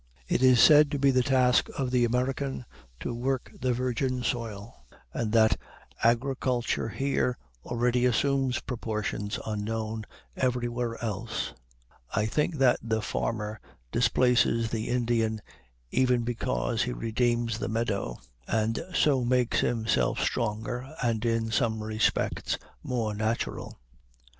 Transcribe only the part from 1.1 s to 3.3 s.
the task of the American "to